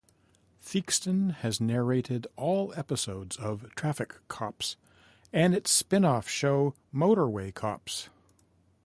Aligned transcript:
Theakston 0.63 1.31
has 1.31 1.61
narrated 1.61 2.25
all 2.35 2.73
episodes 2.75 3.37
of 3.37 3.69
"Traffic 3.75 4.15
Cops" 4.29 4.75
and 5.31 5.53
its 5.53 5.69
spin-off 5.69 6.27
show 6.27 6.73
"Motorway 6.91 7.53
Cops". 7.53 8.09